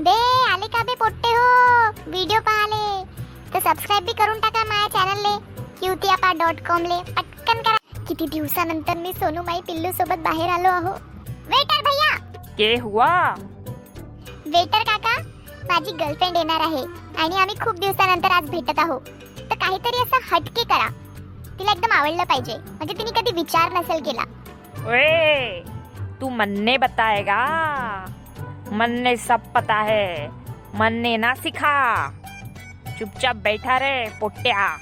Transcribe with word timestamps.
बे 0.00 0.12
आले 0.52 0.66
का 0.66 0.82
बे 0.82 0.94
पोट्टे 0.94 1.28
हो। 1.28 2.10
व्हिडिओ 2.10 2.40
पाहाले 2.40 3.04
तर 3.52 3.60
सबस्क्राईब 3.60 4.04
बी 4.04 4.12
करून 4.12 4.40
टाका 4.40 4.64
माझ्या 4.64 4.88
चॅनलले 4.88 5.36
क्यूतियापा 5.80 6.32
डॉट 6.32 6.60
कॉम 6.66 6.82
ले। 6.82 6.98
पटकन 7.12 7.62
करा। 7.62 7.76
किती 8.08 8.26
दिवसानंतर 8.26 8.96
मी 8.96 9.12
सोनू 9.12 9.42
माई 9.42 9.60
पिल्लू 9.60 9.92
सोबत 9.92 10.18
बाहेर 10.18 10.50
आलो 10.50 10.68
आहो। 10.68 10.92
वेटर 11.48 11.80
भैया! 11.82 12.16
के 12.58 12.76
हुआ? 12.76 13.08
वेटर 14.46 14.82
काका 14.82 15.16
माझी 15.70 15.92
गर्लफ्रेंड 15.92 16.36
येणार 16.36 16.60
आहे 16.60 16.84
आणि 17.22 17.36
आम्ही 17.36 17.56
खूप 17.56 17.74
दिवसानंतर 17.74 18.30
आज 18.30 18.50
भेटत 18.50 18.78
आहो. 18.78 18.98
तर 19.38 19.54
काहीतरी 19.54 20.02
असं 20.02 20.34
हटके 20.34 20.64
करा. 20.64 20.88
तिला 21.58 21.72
एकदम 21.72 21.92
आवडलं 21.92 22.24
पाहिजे. 22.24 22.56
म्हणजे 22.58 22.94
तिने 22.94 23.20
कधी 23.20 23.32
विचार 23.32 23.72
नसेल 23.72 24.04
केला. 24.04 24.22
ओए 24.88 25.60
तू 26.20 26.28
मन 26.28 26.50
ने 26.50 26.76
बताएगा. 26.76 27.40
मन 28.72 28.90
ने 28.90 29.16
सब 29.16 29.52
पता 29.52 29.74
है। 29.74 30.30
मन 30.74 30.92
ने 30.92 31.16
ना 31.16 31.34
सिखा। 31.34 32.08
चुपचाप 32.98 33.36
बैठा 33.36 33.76
रहे 33.76 34.08
पोट्या। 34.20 34.78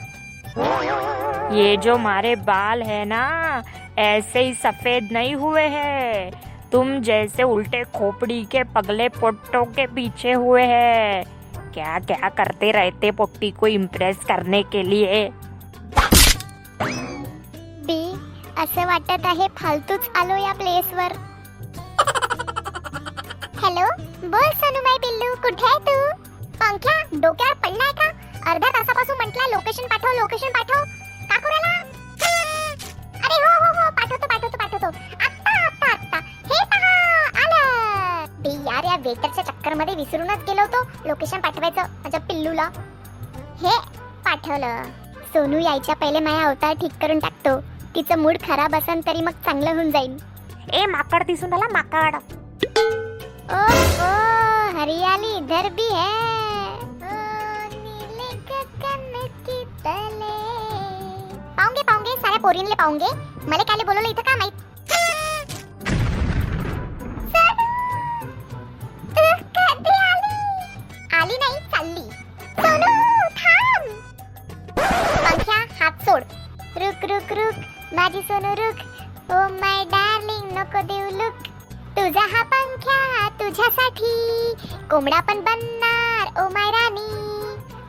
ये 1.55 1.77
जो 1.77 1.98
मारे 1.98 2.37
बाल 2.37 2.83
है 2.83 3.05
ना, 3.05 3.62
ऐसे 3.98 4.41
ही 4.41 4.55
सफ़ेद 4.55 5.09
नहीं 5.12 5.34
हुए 5.34 5.62
हैं। 5.62 6.30
तुम 6.73 6.98
जैसे 6.98 7.42
उल्टे 7.42 7.84
खोपड़ी 7.84 8.45
के 8.45 8.65
पगले 8.65 9.09
पोट्टों 9.09 9.65
के 9.65 9.87
पीछे 9.87 10.33
हुए 10.33 10.62
हैं। 10.62 11.25
क्या 11.73 11.98
क्या 11.98 12.28
करते 12.28 12.70
रहते 12.70 13.11
पोट्टी 13.11 13.51
को 13.51 13.66
इम्प्रेस 13.66 14.16
करने 14.16 14.62
के 14.62 14.83
लिए? 14.83 15.30
बी, 17.87 18.12
असं 18.62 18.87
वाटत 18.87 19.27
आहे 19.27 19.48
फालतूच 19.48 20.11
आलो 20.16 20.34
या 20.37 20.53
प्लेस 20.53 20.84
प्लेसवर 20.84 21.34
हॅलो? 23.77 24.28
बोल 24.33 24.51
सोनूमाई 24.59 24.98
पिल्लू 25.05 25.28
कुठे 25.45 25.64
आहे 25.66 25.78
तू? 25.87 25.95
पंख्या 26.59 26.92
डोक्यावर 27.23 27.55
पडलाय 27.62 27.92
का? 28.00 28.09
अर्ध्या 28.50 28.69
तासापासून 28.74 29.16
म्हटलं 29.16 29.50
लोकेशन 29.53 29.86
पाठव 29.92 30.12
लोकेशन 30.19 30.53
पाठव. 30.56 30.84
का 31.31 31.39
कुराला 31.44 31.72
अरे 33.25 33.41
हो 33.44 33.50
हो 33.62 33.70
हो 33.78 33.89
पाठवतो 33.97 34.27
पाठवतो 34.27 34.58
पाठवतो. 34.58 34.86
आत्ता 35.27 35.56
आत्ता 35.64 35.91
आत्ता. 35.92 36.19
हे 36.50 36.62
पहा 36.75 36.92
आलं 37.42 38.42
बे 38.42 38.53
यार 38.70 38.84
या 38.84 38.97
वेटरच्या 39.08 39.44
चक्करमध्ये 39.44 39.94
विसरूनच 39.94 40.44
गेलो 40.50 40.61
होतो. 40.61 41.09
लोकेशन 41.09 41.41
पाठवायचं 41.41 41.98
माझ्या 42.05 42.20
पिल्लूला. 42.20 42.69
हे 43.64 43.77
पाठवलं. 44.25 44.83
सोनू 45.34 45.59
यायच्या 45.59 45.97
पहिले 45.97 46.20
माझ्या 46.20 46.47
अवतार 46.48 46.75
ठीक 46.81 47.03
करून 47.03 47.19
टाकतो. 47.27 47.59
तिचं 47.94 48.22
मूड 48.22 48.36
खराब 48.47 48.77
असन 48.77 49.00
तरी 49.06 49.22
मग 49.22 49.44
चांगलं 49.44 49.70
होऊन 49.70 49.91
जाईल. 49.91 50.16
ए 50.72 50.86
माकड़ 50.86 51.22
दिसून 51.22 51.53
आला 51.53 51.72
माकड़. 51.72 52.16
ओ 53.45 53.56
ओ 53.56 54.11
हरियाली 54.77 55.31
इधर 55.39 55.69
भी 55.78 55.89
है। 55.95 56.12
ओ, 56.77 57.17
नीले 57.73 58.28
गगन 58.50 59.03
तले। 59.84 60.33
पोरींले 62.45 62.75
पाहूँगे 62.75 63.11
मला 63.50 63.62
काय 63.62 63.84
बोलवलं 63.84 64.09
इथं 64.11 64.22
का 64.22 64.37
माहित 64.37 64.62
सोड 76.05 76.22
रुक 76.83 77.05
रुक 77.11 77.33
रुक 77.39 77.55
सोनू 78.28 78.53
रुक। 78.61 78.78
ओ 79.33 79.39
माय 79.61 79.84
डार्लिंग 79.95 80.59
नको 80.59 80.83
देऊ 80.89 81.11
लुक। 81.19 81.53
तुझा 81.97 82.23
हा 82.31 82.42
पंख्या 82.53 83.28
तुझ्यासाठी. 83.41 84.12
कोंबडा 84.91 85.20
पण 85.28 85.41
बनणार 85.45 86.42
ओ 86.42 86.48
माय 86.55 86.70
राणी. 86.70 87.09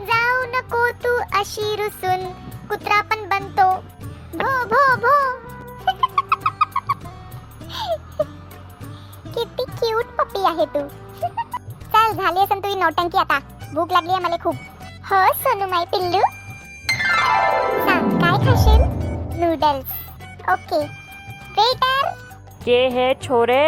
जाऊ 0.10 0.44
नको 0.52 0.82
तू 1.04 1.16
अशी 1.40 1.76
रुसून 1.76 2.26
कुत्रा 2.70 3.02
पण 3.12 3.28
बनतो. 3.30 3.66
भो 4.42 4.52
भो 4.74 4.84
भो. 5.06 5.16
किती 9.34 9.66
क्यूट 9.72 10.16
पप्पी 10.18 10.46
आहे 10.48 10.66
तू. 10.76 10.88
चल 11.94 12.14
झाली 12.14 12.40
असेल 12.40 12.64
तुझी 12.64 12.76
नौटंकी 12.80 13.18
आता. 13.18 13.40
भूक 13.74 13.92
लागली 13.92 14.12
आहे 14.14 14.22
मला 14.24 14.36
खूप. 14.44 14.56
हो 15.12 15.26
सोनू 15.44 15.68
माई 15.70 15.86
पिल्लू. 15.94 16.22
सांग 17.86 18.20
काय 18.22 18.38
खाशील? 18.46 18.84
नूडल्स 19.40 20.50
ओके 20.52 20.80
वेटर 21.58 22.14
के 22.66 22.78
है 22.90 23.14
छोरे। 23.14 23.64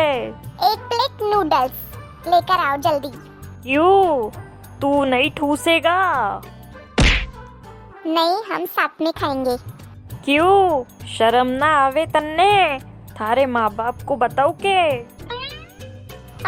एक 0.68 0.88
प्लेट 0.91 1.22
नूडल्स। 1.34 1.72
लेकर 2.28 2.59
आओ 2.59 2.78
जल्दी। 2.78 3.12
क्यों? 3.63 4.30
तू 4.81 5.03
नहीं 5.06 5.30
ठूसेगा। 5.31 5.97
नहीं 8.06 8.44
हम 8.52 8.66
साथ 8.66 9.02
में 9.02 9.12
खाएँगे। 9.13 9.57
क्यों? 10.25 10.84
शर्म 11.07 11.47
ना 11.47 11.68
आवे 11.86 12.06
तन्ने। 12.06 12.80
थारे 13.19 13.46
माँ 13.46 13.69
बाप 13.75 14.02
को 14.07 14.16
बताओ 14.16 14.52
के। 14.66 14.78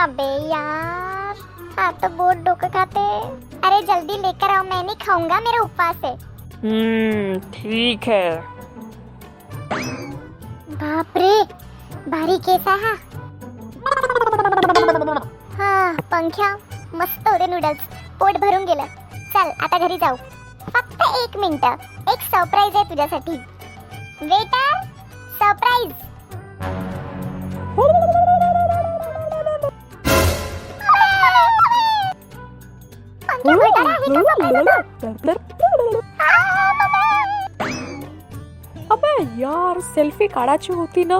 अबे 0.01 0.31
यार 0.49 1.35
हाँ 1.77 1.91
तो 1.93 2.09
बहुत 2.09 2.37
डोका 2.37 2.67
खाते 2.69 2.99
अरे 3.67 3.81
जल्दी 3.81 4.17
लेकर 4.21 4.49
आओ 4.49 4.63
मैं 4.63 4.83
नहीं 4.83 4.95
खाऊँगा 4.95 5.39
मेरा 5.39 5.63
उपवास 5.63 5.95
है 6.05 6.13
हम्म 6.63 7.39
ठीक 7.53 8.07
है। 8.07 8.41
बाप 10.71 11.17
रे! 11.17 11.33
भारी 12.07 12.37
केस 12.45 12.67
आहे 12.67 12.85
हा. 12.85 12.93
हा 15.57 15.91
पंख्या 16.11 16.55
मस्त 16.93 17.27
होते 17.27 17.47
नूडल्स 17.47 17.79
पोट 18.19 18.37
भरून 18.41 18.65
गेलं. 18.65 18.85
चल 19.33 19.49
आता 19.63 19.77
घरी 19.77 19.97
जाऊ. 19.97 20.15
फक्त 20.73 21.01
एक 21.23 21.37
मिनिट. 21.39 21.65
एक 22.09 22.21
सरप्राईज 22.31 22.75
आहे 22.75 22.89
तुझ्यासाठी. 22.89 23.37
वेटर 24.21 24.83
सरप्राईज 25.39 25.91
अबे 38.91 39.11
यार 39.41 39.79
सेल्फी 39.95 40.27
काढायची 40.27 40.73
होती 40.73 41.03
ना. 41.03 41.19